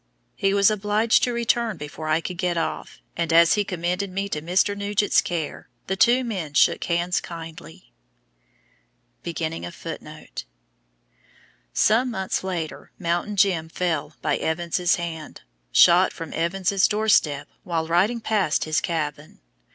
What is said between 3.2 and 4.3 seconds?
as he commended me